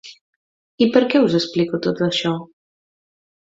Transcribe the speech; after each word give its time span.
I 0.85 0.87
per 0.95 1.03
què 1.11 1.21
us 1.25 1.35
explico 1.41 1.81
tot 1.89 2.03
això? 2.07 2.33